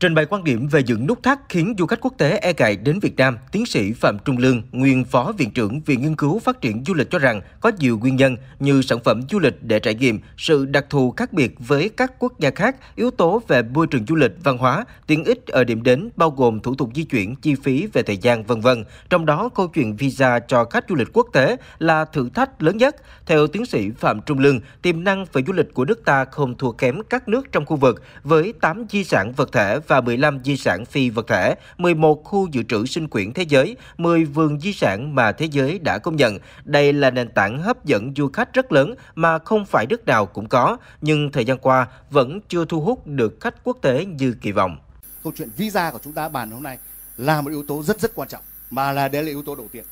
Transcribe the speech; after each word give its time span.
Trình 0.00 0.14
bày 0.14 0.26
quan 0.26 0.44
điểm 0.44 0.68
về 0.68 0.82
những 0.82 1.06
nút 1.06 1.22
thắt 1.22 1.38
khiến 1.48 1.74
du 1.78 1.86
khách 1.86 2.00
quốc 2.00 2.14
tế 2.18 2.38
e 2.38 2.52
ngại 2.58 2.76
đến 2.76 2.98
Việt 3.00 3.16
Nam, 3.16 3.38
tiến 3.52 3.66
sĩ 3.66 3.92
Phạm 3.92 4.18
Trung 4.24 4.38
Lương, 4.38 4.62
nguyên 4.72 5.04
phó 5.04 5.32
viện 5.38 5.50
trưởng 5.50 5.80
Viện 5.80 6.02
Nghiên 6.02 6.16
cứu 6.16 6.38
Phát 6.38 6.60
triển 6.60 6.84
Du 6.86 6.94
lịch 6.94 7.10
cho 7.10 7.18
rằng 7.18 7.40
có 7.60 7.70
nhiều 7.78 7.98
nguyên 7.98 8.16
nhân 8.16 8.36
như 8.58 8.82
sản 8.82 8.98
phẩm 9.04 9.22
du 9.30 9.38
lịch 9.38 9.62
để 9.62 9.78
trải 9.78 9.94
nghiệm, 9.94 10.20
sự 10.36 10.66
đặc 10.66 10.86
thù 10.90 11.10
khác 11.16 11.32
biệt 11.32 11.54
với 11.58 11.88
các 11.88 12.12
quốc 12.18 12.38
gia 12.38 12.50
khác, 12.50 12.76
yếu 12.96 13.10
tố 13.10 13.42
về 13.48 13.62
môi 13.62 13.86
trường 13.86 14.06
du 14.08 14.14
lịch, 14.14 14.32
văn 14.44 14.58
hóa, 14.58 14.84
tiện 15.06 15.24
ích 15.24 15.46
ở 15.46 15.64
điểm 15.64 15.82
đến 15.82 16.08
bao 16.16 16.30
gồm 16.30 16.60
thủ 16.60 16.74
tục 16.74 16.90
di 16.94 17.04
chuyển, 17.04 17.36
chi 17.36 17.54
phí 17.54 17.86
về 17.92 18.02
thời 18.02 18.16
gian 18.16 18.44
vân 18.44 18.60
vân. 18.60 18.84
Trong 19.10 19.26
đó 19.26 19.48
câu 19.54 19.68
chuyện 19.68 19.96
visa 19.96 20.38
cho 20.38 20.64
khách 20.64 20.84
du 20.88 20.94
lịch 20.94 21.08
quốc 21.12 21.26
tế 21.32 21.56
là 21.78 22.04
thử 22.04 22.28
thách 22.34 22.62
lớn 22.62 22.76
nhất. 22.76 22.96
Theo 23.26 23.46
tiến 23.46 23.66
sĩ 23.66 23.90
Phạm 23.90 24.20
Trung 24.26 24.38
Lương, 24.38 24.60
tiềm 24.82 25.04
năng 25.04 25.24
về 25.32 25.42
du 25.46 25.52
lịch 25.52 25.74
của 25.74 25.84
nước 25.84 26.04
ta 26.04 26.24
không 26.24 26.58
thua 26.58 26.72
kém 26.72 27.02
các 27.10 27.28
nước 27.28 27.52
trong 27.52 27.66
khu 27.66 27.76
vực 27.76 28.02
với 28.22 28.52
8 28.60 28.84
di 28.90 29.04
sản 29.04 29.32
vật 29.32 29.52
thể 29.52 29.78
và 29.90 30.00
15 30.00 30.40
di 30.44 30.56
sản 30.56 30.84
phi 30.84 31.10
vật 31.10 31.26
thể, 31.28 31.54
11 31.78 32.24
khu 32.24 32.48
dự 32.52 32.62
trữ 32.62 32.86
sinh 32.86 33.08
quyển 33.08 33.32
thế 33.32 33.42
giới, 33.42 33.76
10 33.98 34.24
vườn 34.24 34.60
di 34.60 34.72
sản 34.72 35.14
mà 35.14 35.32
thế 35.32 35.46
giới 35.46 35.78
đã 35.78 35.98
công 35.98 36.16
nhận. 36.16 36.38
Đây 36.64 36.92
là 36.92 37.10
nền 37.10 37.28
tảng 37.28 37.62
hấp 37.62 37.84
dẫn 37.84 38.12
du 38.16 38.28
khách 38.32 38.54
rất 38.54 38.72
lớn 38.72 38.94
mà 39.14 39.38
không 39.38 39.66
phải 39.66 39.86
nước 39.86 40.06
nào 40.06 40.26
cũng 40.26 40.48
có, 40.48 40.76
nhưng 41.00 41.32
thời 41.32 41.44
gian 41.44 41.58
qua 41.58 41.86
vẫn 42.10 42.40
chưa 42.48 42.64
thu 42.64 42.80
hút 42.80 43.06
được 43.06 43.40
khách 43.40 43.54
quốc 43.64 43.76
tế 43.82 44.04
như 44.04 44.34
kỳ 44.40 44.52
vọng. 44.52 44.78
Câu 45.24 45.32
chuyện 45.36 45.50
visa 45.56 45.90
của 45.90 45.98
chúng 46.04 46.12
ta 46.12 46.28
bàn 46.28 46.50
hôm 46.50 46.62
nay 46.62 46.78
là 47.16 47.40
một 47.40 47.50
yếu 47.50 47.64
tố 47.68 47.82
rất 47.82 48.00
rất 48.00 48.14
quan 48.14 48.28
trọng, 48.28 48.42
mà 48.70 48.92
là 48.92 49.08
đấy 49.08 49.22
là 49.22 49.28
yếu 49.28 49.42
tố 49.42 49.54
đầu 49.54 49.68
tiên 49.72 49.84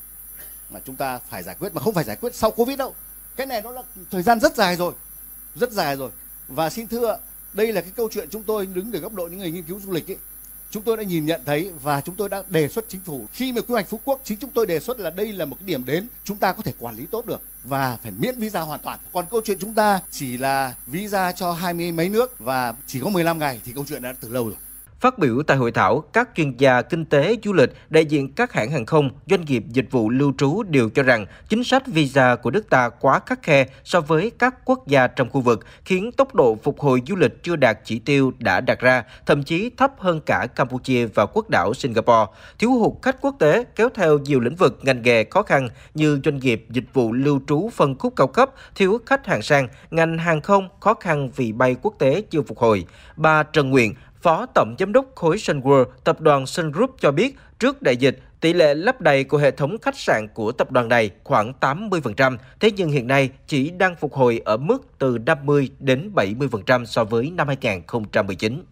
mà 0.70 0.80
chúng 0.84 0.96
ta 0.96 1.18
phải 1.28 1.42
giải 1.42 1.56
quyết 1.60 1.74
mà 1.74 1.80
không 1.82 1.94
phải 1.94 2.04
giải 2.04 2.16
quyết 2.20 2.34
sau 2.34 2.50
Covid 2.50 2.78
đâu. 2.78 2.94
Cái 3.36 3.46
này 3.46 3.62
nó 3.62 3.70
là 3.70 3.82
thời 4.10 4.22
gian 4.22 4.40
rất 4.40 4.56
dài 4.56 4.76
rồi, 4.76 4.92
rất 5.54 5.72
dài 5.72 5.96
rồi. 5.96 6.10
Và 6.48 6.70
xin 6.70 6.86
thưa 6.88 7.18
đây 7.52 7.72
là 7.72 7.80
cái 7.80 7.90
câu 7.96 8.08
chuyện 8.12 8.28
chúng 8.30 8.42
tôi 8.42 8.66
đứng 8.66 8.90
từ 8.92 8.98
góc 8.98 9.14
độ 9.14 9.26
những 9.26 9.38
người 9.38 9.50
nghiên 9.50 9.62
cứu 9.62 9.80
du 9.80 9.92
lịch 9.92 10.10
ấy. 10.10 10.16
Chúng 10.70 10.82
tôi 10.82 10.96
đã 10.96 11.02
nhìn 11.02 11.26
nhận 11.26 11.40
thấy 11.44 11.72
và 11.82 12.00
chúng 12.00 12.14
tôi 12.14 12.28
đã 12.28 12.42
đề 12.48 12.68
xuất 12.68 12.84
chính 12.88 13.00
phủ. 13.00 13.26
Khi 13.32 13.52
mà 13.52 13.60
quy 13.60 13.72
hoạch 13.72 13.88
phú 13.88 14.00
quốc, 14.04 14.20
chính 14.24 14.38
chúng 14.38 14.50
tôi 14.50 14.66
đề 14.66 14.80
xuất 14.80 15.00
là 15.00 15.10
đây 15.10 15.32
là 15.32 15.44
một 15.44 15.56
cái 15.60 15.66
điểm 15.66 15.84
đến 15.84 16.06
chúng 16.24 16.36
ta 16.36 16.52
có 16.52 16.62
thể 16.62 16.72
quản 16.78 16.96
lý 16.96 17.06
tốt 17.06 17.26
được 17.26 17.40
và 17.64 17.98
phải 18.02 18.12
miễn 18.18 18.38
visa 18.38 18.60
hoàn 18.60 18.80
toàn. 18.80 18.98
Còn 19.12 19.24
câu 19.30 19.40
chuyện 19.44 19.58
chúng 19.60 19.74
ta 19.74 20.00
chỉ 20.10 20.36
là 20.36 20.74
visa 20.86 21.32
cho 21.32 21.52
hai 21.52 21.74
mươi 21.74 21.92
mấy 21.92 22.08
nước 22.08 22.38
và 22.38 22.74
chỉ 22.86 23.00
có 23.00 23.10
15 23.10 23.38
ngày 23.38 23.60
thì 23.64 23.72
câu 23.72 23.84
chuyện 23.88 24.02
đã 24.02 24.14
từ 24.20 24.28
lâu 24.28 24.44
rồi. 24.44 24.56
Phát 25.00 25.18
biểu 25.18 25.42
tại 25.42 25.56
hội 25.56 25.72
thảo, 25.72 26.00
các 26.12 26.28
chuyên 26.34 26.56
gia 26.56 26.82
kinh 26.82 27.04
tế 27.04 27.36
du 27.44 27.52
lịch, 27.52 27.72
đại 27.90 28.04
diện 28.04 28.32
các 28.32 28.52
hãng 28.52 28.70
hàng 28.70 28.86
không, 28.86 29.10
doanh 29.26 29.44
nghiệp 29.44 29.64
dịch 29.68 29.86
vụ 29.90 30.10
lưu 30.10 30.32
trú 30.38 30.62
đều 30.62 30.90
cho 30.90 31.02
rằng 31.02 31.26
chính 31.48 31.64
sách 31.64 31.86
visa 31.86 32.36
của 32.36 32.50
nước 32.50 32.70
ta 32.70 32.88
quá 32.88 33.20
khắc 33.26 33.42
khe 33.42 33.66
so 33.84 34.00
với 34.00 34.30
các 34.38 34.54
quốc 34.64 34.86
gia 34.86 35.06
trong 35.06 35.30
khu 35.30 35.40
vực, 35.40 35.66
khiến 35.84 36.12
tốc 36.12 36.34
độ 36.34 36.58
phục 36.62 36.80
hồi 36.80 37.02
du 37.06 37.16
lịch 37.16 37.42
chưa 37.42 37.56
đạt 37.56 37.78
chỉ 37.84 37.98
tiêu 37.98 38.32
đã 38.38 38.60
đặt 38.60 38.80
ra, 38.80 39.04
thậm 39.26 39.42
chí 39.42 39.70
thấp 39.76 39.92
hơn 39.98 40.20
cả 40.26 40.46
Campuchia 40.54 41.06
và 41.06 41.26
quốc 41.26 41.50
đảo 41.50 41.74
Singapore. 41.74 42.26
Thiếu 42.58 42.70
hụt 42.70 42.92
khách 43.02 43.20
quốc 43.20 43.36
tế 43.38 43.64
kéo 43.76 43.88
theo 43.94 44.18
nhiều 44.18 44.40
lĩnh 44.40 44.56
vực 44.56 44.78
ngành 44.82 45.02
nghề 45.02 45.24
khó 45.24 45.42
khăn 45.42 45.68
như 45.94 46.20
doanh 46.24 46.38
nghiệp 46.38 46.66
dịch 46.70 46.86
vụ 46.92 47.12
lưu 47.12 47.40
trú 47.46 47.70
phân 47.74 47.98
khúc 47.98 48.12
cao 48.16 48.26
cấp, 48.26 48.50
thiếu 48.74 48.98
khách 49.06 49.26
hàng 49.26 49.42
sang, 49.42 49.68
ngành 49.90 50.18
hàng 50.18 50.40
không 50.40 50.68
khó 50.80 50.94
khăn 50.94 51.30
vì 51.36 51.52
bay 51.52 51.76
quốc 51.82 51.94
tế 51.98 52.22
chưa 52.30 52.42
phục 52.42 52.58
hồi. 52.58 52.84
Bà 53.16 53.42
Trần 53.42 53.70
Nguyện, 53.70 53.94
Phó 54.28 54.46
Tổng 54.46 54.74
Giám 54.78 54.92
đốc 54.92 55.06
khối 55.14 55.38
Sun 55.38 55.60
World, 55.60 55.84
tập 56.04 56.20
đoàn 56.20 56.46
Sun 56.46 56.72
Group 56.72 56.90
cho 57.00 57.12
biết, 57.12 57.36
trước 57.58 57.82
đại 57.82 57.96
dịch, 57.96 58.22
tỷ 58.40 58.52
lệ 58.52 58.74
lấp 58.74 59.00
đầy 59.00 59.24
của 59.24 59.38
hệ 59.38 59.50
thống 59.50 59.76
khách 59.82 59.98
sạn 59.98 60.28
của 60.34 60.52
tập 60.52 60.72
đoàn 60.72 60.88
này 60.88 61.10
khoảng 61.24 61.52
80%, 61.60 62.36
thế 62.60 62.70
nhưng 62.70 62.90
hiện 62.90 63.06
nay 63.06 63.30
chỉ 63.46 63.70
đang 63.70 63.96
phục 63.96 64.14
hồi 64.14 64.40
ở 64.44 64.56
mức 64.56 64.86
từ 64.98 65.18
50 65.26 65.70
đến 65.78 66.10
70% 66.14 66.84
so 66.84 67.04
với 67.04 67.30
năm 67.30 67.46
2019 67.46 68.62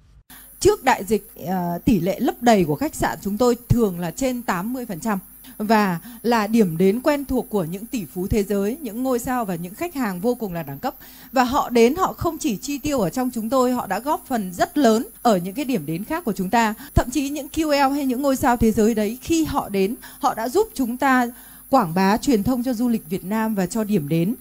trước 0.61 0.84
đại 0.84 1.05
dịch 1.05 1.23
ờ, 1.47 1.79
tỷ 1.84 2.01
lệ 2.01 2.21
lấp 2.21 2.34
đầy 2.41 2.65
của 2.65 2.77
khách 2.77 2.95
sạn 2.95 3.19
chúng 3.23 3.39
tôi 3.39 3.57
thường 3.69 4.01
là 4.01 4.11
trên 4.11 4.43
80% 4.47 5.19
và 5.59 5.99
là 6.23 6.47
điểm 6.47 6.77
đến 6.77 7.01
quen 7.01 7.25
thuộc 7.25 7.51
của 7.51 7.65
những 7.65 7.87
tỷ 7.87 8.05
phú 8.05 8.27
thế 8.27 8.43
giới, 8.43 8.77
những 8.81 9.03
ngôi 9.03 9.19
sao 9.19 9.45
và 9.45 9.55
những 9.55 9.75
khách 9.75 9.95
hàng 9.95 10.21
vô 10.21 10.34
cùng 10.34 10.53
là 10.53 10.62
đẳng 10.62 10.79
cấp. 10.79 10.95
Và 11.33 11.45
họ 11.45 11.71
đến 11.71 11.95
họ 11.97 12.12
không 12.12 12.39
chỉ 12.39 12.57
chi 12.57 12.79
tiêu 12.79 13.01
ở 13.01 13.11
trong 13.11 13.31
chúng 13.34 13.51
tôi, 13.51 13.73
họ 13.73 13.87
đã 13.87 13.99
góp 13.99 14.25
phần 14.27 14.53
rất 14.53 14.79
lớn 14.79 15.06
ở 15.23 15.37
những 15.37 15.55
cái 15.55 15.65
điểm 15.65 15.87
đến 15.87 16.05
khác 16.05 16.25
của 16.25 16.33
chúng 16.33 16.51
ta. 16.51 16.75
Thậm 16.95 17.11
chí 17.11 17.29
những 17.29 17.49
QL 17.49 17.91
hay 17.91 18.06
những 18.06 18.23
ngôi 18.23 18.37
sao 18.37 18.56
thế 18.56 18.73
giới 18.73 18.95
đấy 18.95 19.19
khi 19.23 19.45
họ 19.45 19.69
đến, 19.69 19.95
họ 20.19 20.35
đã 20.35 20.49
giúp 20.49 20.69
chúng 20.75 20.97
ta 20.97 21.27
quảng 21.71 21.95
bá 21.95 22.17
truyền 22.17 22.43
thông 22.43 22.62
cho 22.62 22.73
du 22.73 22.89
lịch 22.89 23.11
Việt 23.11 23.25
Nam 23.25 23.55
và 23.55 23.67
cho 23.67 23.85
điểm 23.85 24.09
đến. 24.09 24.35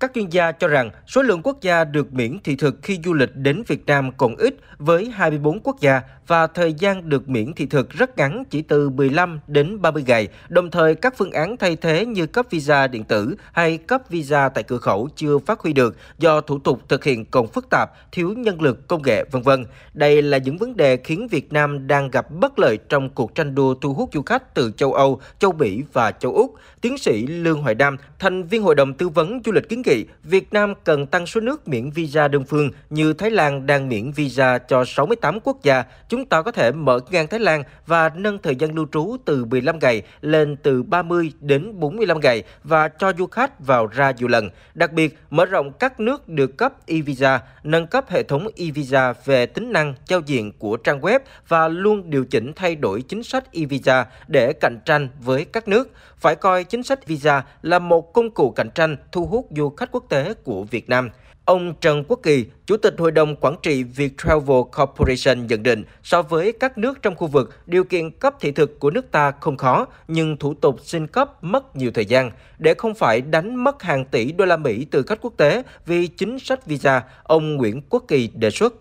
Các 0.00 0.10
chuyên 0.14 0.28
gia 0.28 0.52
cho 0.52 0.68
rằng 0.68 0.90
số 1.06 1.22
lượng 1.22 1.40
quốc 1.42 1.60
gia 1.60 1.84
được 1.84 2.12
miễn 2.12 2.38
thị 2.44 2.56
thực 2.56 2.78
khi 2.82 2.98
du 3.04 3.14
lịch 3.14 3.36
đến 3.36 3.62
Việt 3.66 3.86
Nam 3.86 4.10
còn 4.16 4.36
ít 4.36 4.54
với 4.78 5.10
24 5.10 5.60
quốc 5.60 5.80
gia 5.80 6.02
và 6.26 6.46
thời 6.46 6.72
gian 6.72 7.08
được 7.08 7.28
miễn 7.28 7.52
thị 7.52 7.66
thực 7.66 7.90
rất 7.90 8.18
ngắn 8.18 8.44
chỉ 8.50 8.62
từ 8.62 8.90
15 8.90 9.40
đến 9.46 9.82
30 9.82 10.04
ngày. 10.06 10.28
Đồng 10.48 10.70
thời 10.70 10.94
các 10.94 11.14
phương 11.16 11.32
án 11.32 11.56
thay 11.56 11.76
thế 11.76 12.06
như 12.06 12.26
cấp 12.26 12.46
visa 12.50 12.86
điện 12.86 13.04
tử 13.04 13.34
hay 13.52 13.78
cấp 13.78 14.02
visa 14.08 14.48
tại 14.48 14.64
cửa 14.64 14.78
khẩu 14.78 15.08
chưa 15.16 15.38
phát 15.38 15.60
huy 15.60 15.72
được 15.72 15.96
do 16.18 16.40
thủ 16.40 16.58
tục 16.58 16.88
thực 16.88 17.04
hiện 17.04 17.24
còn 17.24 17.46
phức 17.46 17.66
tạp, 17.70 17.90
thiếu 18.12 18.34
nhân 18.36 18.62
lực, 18.62 18.88
công 18.88 19.02
nghệ 19.02 19.24
vân 19.30 19.42
vân. 19.42 19.64
Đây 19.94 20.22
là 20.22 20.38
những 20.38 20.58
vấn 20.58 20.76
đề 20.76 20.96
khiến 20.96 21.28
Việt 21.28 21.52
Nam 21.52 21.86
đang 21.86 22.10
gặp 22.10 22.30
bất 22.30 22.58
lợi 22.58 22.78
trong 22.88 23.10
cuộc 23.10 23.34
tranh 23.34 23.54
đua 23.54 23.74
thu 23.74 23.94
hút 23.94 24.10
du 24.12 24.22
khách 24.22 24.54
từ 24.54 24.72
châu 24.76 24.92
Âu, 24.92 25.20
châu 25.38 25.52
Mỹ 25.52 25.82
và 25.92 26.10
châu 26.10 26.32
Úc. 26.32 26.54
Tiến 26.80 26.98
sĩ 26.98 27.26
Lương 27.26 27.62
Hoài 27.62 27.74
Nam, 27.74 27.96
thành 28.18 28.44
viên 28.44 28.62
Hội 28.62 28.74
đồng 28.74 28.94
tư 28.94 29.08
vấn 29.08 29.40
du 29.44 29.52
lịch 29.52 29.68
kiến 29.68 29.82
nghị 29.88 30.04
Việt 30.22 30.52
Nam 30.52 30.74
cần 30.84 31.06
tăng 31.06 31.26
số 31.26 31.40
nước 31.40 31.68
miễn 31.68 31.90
visa 31.90 32.28
đơn 32.28 32.44
phương 32.44 32.70
như 32.90 33.12
Thái 33.12 33.30
Lan 33.30 33.66
đang 33.66 33.88
miễn 33.88 34.10
visa 34.10 34.58
cho 34.58 34.84
68 34.84 35.38
quốc 35.44 35.62
gia. 35.62 35.84
Chúng 36.08 36.24
ta 36.24 36.42
có 36.42 36.52
thể 36.52 36.72
mở 36.72 37.00
ngang 37.10 37.26
Thái 37.26 37.40
Lan 37.40 37.62
và 37.86 38.10
nâng 38.14 38.38
thời 38.38 38.56
gian 38.56 38.74
lưu 38.74 38.86
trú 38.92 39.16
từ 39.24 39.44
15 39.44 39.78
ngày 39.78 40.02
lên 40.20 40.56
từ 40.62 40.82
30 40.82 41.32
đến 41.40 41.80
45 41.80 42.20
ngày 42.20 42.42
và 42.64 42.88
cho 42.88 43.12
du 43.18 43.26
khách 43.26 43.66
vào 43.66 43.86
ra 43.86 44.10
nhiều 44.10 44.28
lần. 44.28 44.50
Đặc 44.74 44.92
biệt, 44.92 45.18
mở 45.30 45.44
rộng 45.44 45.72
các 45.72 46.00
nước 46.00 46.28
được 46.28 46.56
cấp 46.56 46.72
e-visa, 46.86 47.40
nâng 47.62 47.86
cấp 47.86 48.04
hệ 48.10 48.22
thống 48.22 48.48
e-visa 48.56 49.14
về 49.24 49.46
tính 49.46 49.72
năng 49.72 49.94
giao 50.08 50.20
diện 50.20 50.52
của 50.58 50.76
trang 50.76 51.00
web 51.00 51.20
và 51.48 51.68
luôn 51.68 52.10
điều 52.10 52.24
chỉnh 52.24 52.52
thay 52.56 52.74
đổi 52.74 53.02
chính 53.02 53.22
sách 53.22 53.52
e-visa 53.52 54.06
để 54.28 54.52
cạnh 54.52 54.78
tranh 54.84 55.08
với 55.20 55.44
các 55.44 55.68
nước. 55.68 55.90
Phải 56.20 56.34
coi 56.34 56.64
chính 56.64 56.82
sách 56.82 57.06
visa 57.06 57.44
là 57.62 57.78
một 57.78 58.12
công 58.12 58.30
cụ 58.30 58.50
cạnh 58.50 58.70
tranh 58.74 58.96
thu 59.12 59.26
hút 59.26 59.48
du 59.56 59.68
khách 59.78 59.92
quốc 59.92 60.04
tế 60.08 60.34
của 60.44 60.64
Việt 60.64 60.88
Nam. 60.88 61.10
Ông 61.44 61.74
Trần 61.80 62.04
Quốc 62.08 62.20
Kỳ, 62.22 62.46
Chủ 62.66 62.76
tịch 62.76 62.94
Hội 62.98 63.12
đồng 63.12 63.36
Quản 63.36 63.54
trị 63.62 63.82
Viettravel 63.82 64.62
Corporation 64.76 65.46
nhận 65.46 65.62
định, 65.62 65.84
so 66.02 66.22
với 66.22 66.52
các 66.52 66.78
nước 66.78 67.02
trong 67.02 67.16
khu 67.16 67.26
vực, 67.26 67.56
điều 67.66 67.84
kiện 67.84 68.10
cấp 68.10 68.34
thị 68.40 68.52
thực 68.52 68.80
của 68.80 68.90
nước 68.90 69.10
ta 69.10 69.32
không 69.40 69.56
khó, 69.56 69.86
nhưng 70.08 70.36
thủ 70.36 70.54
tục 70.54 70.76
xin 70.84 71.06
cấp 71.06 71.44
mất 71.44 71.76
nhiều 71.76 71.90
thời 71.94 72.06
gian. 72.06 72.30
Để 72.58 72.74
không 72.78 72.94
phải 72.94 73.20
đánh 73.20 73.64
mất 73.64 73.82
hàng 73.82 74.04
tỷ 74.04 74.32
đô 74.32 74.44
la 74.44 74.56
Mỹ 74.56 74.86
từ 74.90 75.02
khách 75.02 75.18
quốc 75.20 75.32
tế 75.36 75.62
vì 75.86 76.06
chính 76.06 76.38
sách 76.38 76.66
visa, 76.66 77.02
ông 77.22 77.56
Nguyễn 77.56 77.82
Quốc 77.88 78.04
Kỳ 78.08 78.30
đề 78.34 78.50
xuất. 78.50 78.74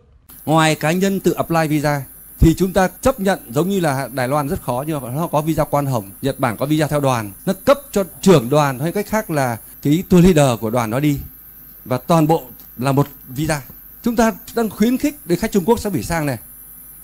Ngoài 0.46 0.76
cá 0.76 0.92
nhân 0.92 1.20
tự 1.20 1.32
apply 1.32 1.68
visa, 1.68 2.02
thì 2.40 2.54
chúng 2.58 2.74
ta 2.74 2.88
chấp 2.88 3.20
nhận 3.20 3.40
giống 3.50 3.70
như 3.70 3.80
là 3.80 4.10
Đài 4.14 4.28
Loan 4.28 4.48
rất 4.48 4.62
khó 4.62 4.84
nhưng 4.88 5.02
mà 5.02 5.12
nó 5.12 5.28
có 5.28 5.42
visa 5.42 5.64
quan 5.64 5.86
hồng, 5.86 6.12
Nhật 6.22 6.40
Bản 6.40 6.58
có 6.58 6.66
visa 6.66 6.88
theo 6.88 7.00
đoàn, 7.00 7.32
nó 7.46 7.54
cấp 7.54 7.80
cho 7.92 8.04
trưởng 8.22 8.50
đoàn 8.50 8.80
hay 8.80 8.92
cách 8.92 9.08
khác 9.08 9.30
là 9.30 9.58
cái 9.82 10.04
tour 10.10 10.26
leader 10.26 10.60
của 10.60 10.70
đoàn 10.70 10.90
nó 10.90 11.00
đi. 11.00 11.20
Và 11.86 11.98
toàn 11.98 12.28
bộ 12.28 12.44
là 12.78 12.92
một 12.92 13.08
visa. 13.28 13.62
Chúng 14.04 14.16
ta 14.16 14.34
đang 14.56 14.70
khuyến 14.70 14.98
khích 14.98 15.16
để 15.26 15.36
khách 15.36 15.52
Trung 15.52 15.66
Quốc 15.66 15.80
sẽ 15.80 15.90
bị 15.90 16.04
sang 16.04 16.26
này. 16.26 16.38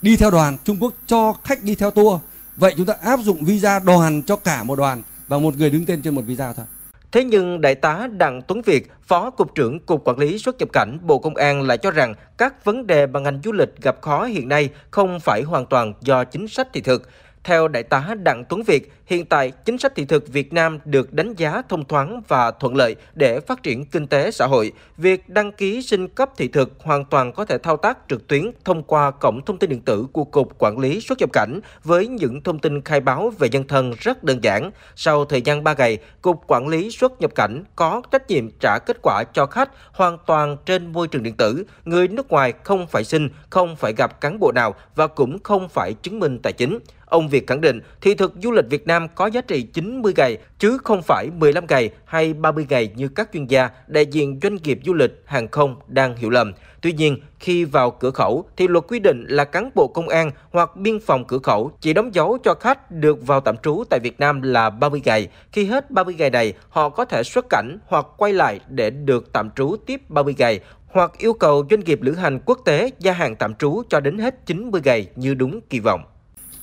Đi 0.01 0.17
theo 0.17 0.31
đoàn 0.31 0.57
Trung 0.63 0.77
Quốc 0.79 0.93
cho 1.07 1.33
khách 1.43 1.63
đi 1.63 1.75
theo 1.75 1.91
tour. 1.91 2.21
Vậy 2.57 2.73
chúng 2.77 2.85
ta 2.85 2.93
áp 3.01 3.19
dụng 3.19 3.45
visa 3.45 3.79
đoàn 3.79 4.23
cho 4.23 4.35
cả 4.35 4.63
một 4.63 4.75
đoàn 4.75 5.01
và 5.27 5.39
một 5.39 5.57
người 5.57 5.69
đứng 5.69 5.85
tên 5.85 6.01
trên 6.01 6.15
một 6.15 6.21
visa 6.25 6.53
thôi. 6.53 6.65
Thế 7.13 7.23
nhưng 7.23 7.61
Đại 7.61 7.75
tá 7.75 8.07
Đặng 8.17 8.41
Tuấn 8.41 8.61
Việt, 8.61 8.91
Phó 9.01 9.29
Cục 9.29 9.55
trưởng 9.55 9.79
Cục 9.79 10.03
Quản 10.03 10.17
lý 10.19 10.37
xuất 10.37 10.57
nhập 10.59 10.69
cảnh 10.73 10.97
Bộ 11.01 11.19
Công 11.19 11.35
an 11.35 11.61
lại 11.61 11.77
cho 11.77 11.91
rằng 11.91 12.13
các 12.37 12.65
vấn 12.65 12.87
đề 12.87 13.07
mà 13.07 13.19
ngành 13.19 13.39
du 13.43 13.51
lịch 13.51 13.69
gặp 13.81 14.01
khó 14.01 14.25
hiện 14.25 14.49
nay 14.49 14.69
không 14.91 15.19
phải 15.19 15.41
hoàn 15.41 15.65
toàn 15.65 15.93
do 16.01 16.23
chính 16.23 16.47
sách 16.47 16.67
thị 16.73 16.81
thực. 16.81 17.09
Theo 17.43 17.67
Đại 17.67 17.83
tá 17.83 18.15
Đặng 18.23 18.43
Tuấn 18.49 18.63
Việt, 18.63 18.91
hiện 19.05 19.25
tại 19.25 19.51
chính 19.51 19.77
sách 19.77 19.95
thị 19.95 20.05
thực 20.05 20.27
Việt 20.27 20.53
Nam 20.53 20.79
được 20.85 21.13
đánh 21.13 21.33
giá 21.33 21.61
thông 21.69 21.85
thoáng 21.85 22.21
và 22.27 22.51
thuận 22.51 22.75
lợi 22.75 22.95
để 23.13 23.39
phát 23.39 23.63
triển 23.63 23.85
kinh 23.85 24.07
tế 24.07 24.31
xã 24.31 24.47
hội. 24.47 24.71
Việc 24.97 25.29
đăng 25.29 25.51
ký 25.51 25.81
xin 25.81 26.07
cấp 26.07 26.29
thị 26.37 26.47
thực 26.47 26.71
hoàn 26.79 27.05
toàn 27.05 27.31
có 27.33 27.45
thể 27.45 27.57
thao 27.57 27.77
tác 27.77 27.97
trực 28.09 28.27
tuyến 28.27 28.51
thông 28.65 28.83
qua 28.83 29.11
cổng 29.11 29.45
thông 29.45 29.57
tin 29.57 29.69
điện 29.69 29.81
tử 29.81 30.05
của 30.13 30.23
Cục 30.23 30.59
Quản 30.59 30.79
lý 30.79 30.99
xuất 30.99 31.19
nhập 31.19 31.29
cảnh 31.33 31.59
với 31.83 32.07
những 32.07 32.41
thông 32.41 32.59
tin 32.59 32.81
khai 32.81 32.99
báo 32.99 33.33
về 33.39 33.49
nhân 33.49 33.67
thân 33.67 33.93
rất 33.99 34.23
đơn 34.23 34.43
giản. 34.43 34.71
Sau 34.95 35.25
thời 35.25 35.41
gian 35.41 35.63
3 35.63 35.73
ngày, 35.73 35.97
Cục 36.21 36.43
Quản 36.47 36.67
lý 36.67 36.91
xuất 36.91 37.21
nhập 37.21 37.31
cảnh 37.35 37.63
có 37.75 38.01
trách 38.11 38.27
nhiệm 38.27 38.49
trả 38.59 38.79
kết 38.85 38.97
quả 39.01 39.23
cho 39.33 39.45
khách 39.45 39.69
hoàn 39.91 40.17
toàn 40.25 40.57
trên 40.65 40.91
môi 40.91 41.07
trường 41.07 41.23
điện 41.23 41.37
tử. 41.37 41.63
Người 41.85 42.07
nước 42.07 42.31
ngoài 42.31 42.53
không 42.63 42.87
phải 42.87 43.03
xin, 43.03 43.29
không 43.49 43.75
phải 43.75 43.93
gặp 43.93 44.21
cán 44.21 44.39
bộ 44.39 44.51
nào 44.51 44.75
và 44.95 45.07
cũng 45.07 45.37
không 45.43 45.69
phải 45.69 45.93
chứng 45.93 46.19
minh 46.19 46.39
tài 46.39 46.53
chính. 46.53 46.79
Ông 47.13 47.29
Việt 47.29 47.47
khẳng 47.47 47.61
định 47.61 47.79
thị 48.01 48.15
thực 48.15 48.33
du 48.43 48.51
lịch 48.51 48.65
Việt 48.69 48.87
Nam 48.87 49.07
có 49.15 49.27
giá 49.27 49.41
trị 49.41 49.61
90 49.61 50.13
ngày 50.17 50.37
chứ 50.59 50.77
không 50.83 51.01
phải 51.01 51.29
15 51.37 51.65
ngày 51.69 51.89
hay 52.05 52.33
30 52.33 52.65
ngày 52.69 52.91
như 52.95 53.07
các 53.07 53.29
chuyên 53.33 53.45
gia, 53.45 53.69
đại 53.87 54.05
diện 54.05 54.39
doanh 54.43 54.55
nghiệp 54.63 54.79
du 54.85 54.93
lịch, 54.93 55.23
hàng 55.25 55.47
không 55.47 55.75
đang 55.87 56.15
hiểu 56.15 56.29
lầm. 56.29 56.53
Tuy 56.81 56.93
nhiên, 56.93 57.17
khi 57.39 57.63
vào 57.65 57.91
cửa 57.91 58.11
khẩu 58.11 58.45
thì 58.57 58.67
luật 58.67 58.83
quy 58.87 58.99
định 58.99 59.25
là 59.29 59.45
cán 59.45 59.69
bộ 59.75 59.87
công 59.87 60.09
an 60.09 60.31
hoặc 60.51 60.75
biên 60.75 60.99
phòng 60.99 61.25
cửa 61.27 61.39
khẩu 61.43 61.71
chỉ 61.81 61.93
đóng 61.93 62.15
dấu 62.15 62.37
cho 62.43 62.53
khách 62.53 62.91
được 62.91 63.27
vào 63.27 63.39
tạm 63.39 63.57
trú 63.57 63.83
tại 63.89 63.99
Việt 63.99 64.19
Nam 64.19 64.41
là 64.41 64.69
30 64.69 65.01
ngày. 65.05 65.27
Khi 65.51 65.65
hết 65.65 65.91
30 65.91 66.15
ngày 66.17 66.29
này, 66.29 66.53
họ 66.69 66.89
có 66.89 67.05
thể 67.05 67.23
xuất 67.23 67.45
cảnh 67.49 67.77
hoặc 67.85 68.05
quay 68.17 68.33
lại 68.33 68.59
để 68.69 68.89
được 68.89 69.33
tạm 69.33 69.49
trú 69.55 69.75
tiếp 69.85 70.09
30 70.09 70.35
ngày 70.37 70.59
hoặc 70.87 71.11
yêu 71.17 71.33
cầu 71.33 71.65
doanh 71.69 71.79
nghiệp 71.79 72.01
lữ 72.01 72.11
hành 72.11 72.39
quốc 72.45 72.59
tế 72.65 72.89
gia 72.99 73.13
hạn 73.13 73.35
tạm 73.35 73.55
trú 73.55 73.83
cho 73.89 73.99
đến 73.99 74.17
hết 74.17 74.45
90 74.45 74.81
ngày 74.85 75.07
như 75.15 75.33
đúng 75.33 75.61
kỳ 75.69 75.79
vọng. 75.79 76.03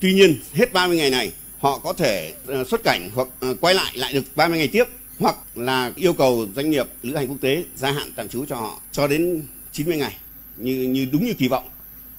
Tuy 0.01 0.13
nhiên, 0.13 0.39
hết 0.53 0.73
30 0.73 0.97
ngày 0.97 1.09
này, 1.09 1.31
họ 1.59 1.79
có 1.79 1.93
thể 1.93 2.33
ờ, 2.45 2.63
xuất 2.63 2.83
cảnh 2.83 3.09
hoặc 3.15 3.27
ờ, 3.39 3.55
quay 3.61 3.75
lại 3.75 3.97
lại 3.97 4.13
được 4.13 4.23
30 4.35 4.57
ngày 4.57 4.67
tiếp 4.67 4.83
hoặc 5.19 5.35
là 5.55 5.91
yêu 5.95 6.13
cầu 6.13 6.47
doanh 6.55 6.69
nghiệp 6.69 6.87
lữ 7.03 7.15
hành 7.15 7.27
quốc 7.27 7.37
tế 7.41 7.63
gia 7.75 7.91
hạn 7.91 8.11
tạm 8.15 8.29
trú 8.29 8.45
cho 8.45 8.55
họ 8.55 8.79
cho 8.91 9.07
đến 9.07 9.43
90 9.71 9.97
ngày 9.97 10.15
như 10.57 10.75
như 10.75 11.07
đúng 11.11 11.25
như 11.25 11.33
kỳ 11.33 11.47
vọng. 11.47 11.69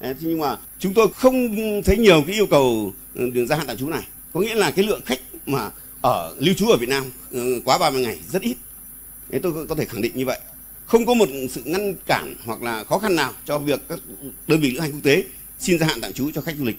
Thế 0.01 0.15
nhưng 0.21 0.39
mà 0.39 0.57
chúng 0.79 0.95
tôi 0.95 1.09
không 1.15 1.57
thấy 1.83 1.99
nhiều 1.99 2.23
cái 2.27 2.37
yêu 2.37 2.47
cầu 2.47 2.93
ờ, 3.15 3.31
đường 3.31 3.47
gia 3.47 3.57
hạn 3.57 3.67
tạm 3.67 3.77
trú 3.77 3.89
này. 3.89 4.03
Có 4.33 4.41
nghĩa 4.41 4.55
là 4.55 4.71
cái 4.71 4.85
lượng 4.85 5.03
khách 5.07 5.21
mà 5.47 5.71
ở 6.03 6.35
lưu 6.39 6.55
trú 6.55 6.69
ở 6.69 6.77
Việt 6.77 6.89
Nam 6.89 7.05
quá 7.65 7.79
30 7.79 8.03
ngày 8.03 8.19
rất 8.33 8.43
ít. 8.43 8.57
Thế 9.31 9.39
tôi 9.39 9.67
có 9.67 9.75
thể 9.75 9.85
khẳng 9.85 10.03
định 10.03 10.13
như 10.15 10.27
vậy. 10.27 10.41
Không 10.87 11.07
có 11.07 11.15
một 11.15 11.29
sự 11.51 11.63
ngăn 11.65 11.95
cản 12.07 12.35
hoặc 12.45 12.63
là 12.63 12.85
khó 12.85 12.99
khăn 12.99 13.17
nào 13.17 13.33
cho 13.45 13.59
việc 13.59 13.81
các 13.89 13.99
đơn 14.47 14.61
vị 14.61 14.71
lữ 14.71 14.81
hành 14.81 14.93
quốc 14.93 15.01
tế 15.03 15.25
xin 15.59 15.79
gia 15.79 15.87
hạn 15.87 16.01
tạm 16.01 16.13
trú 16.13 16.31
cho 16.35 16.41
khách 16.41 16.57
du 16.59 16.65
lịch. 16.65 16.79